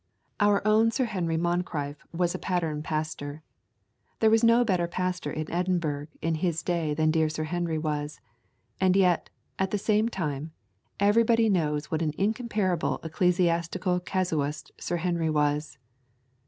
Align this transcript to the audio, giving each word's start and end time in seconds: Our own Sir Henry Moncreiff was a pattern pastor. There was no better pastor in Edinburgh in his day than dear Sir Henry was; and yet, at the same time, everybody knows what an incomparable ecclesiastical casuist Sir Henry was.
Our 0.39 0.65
own 0.67 0.89
Sir 0.89 1.05
Henry 1.05 1.37
Moncreiff 1.37 2.07
was 2.11 2.33
a 2.33 2.39
pattern 2.39 2.81
pastor. 2.81 3.43
There 4.19 4.31
was 4.31 4.43
no 4.43 4.65
better 4.65 4.87
pastor 4.87 5.29
in 5.29 5.51
Edinburgh 5.51 6.07
in 6.23 6.33
his 6.41 6.63
day 6.63 6.95
than 6.95 7.11
dear 7.11 7.29
Sir 7.29 7.43
Henry 7.43 7.77
was; 7.77 8.19
and 8.79 8.95
yet, 8.95 9.29
at 9.59 9.69
the 9.69 9.77
same 9.77 10.09
time, 10.09 10.53
everybody 10.99 11.49
knows 11.49 11.91
what 11.91 12.01
an 12.01 12.13
incomparable 12.17 12.99
ecclesiastical 13.03 13.99
casuist 13.99 14.71
Sir 14.79 14.95
Henry 14.97 15.29
was. 15.29 15.77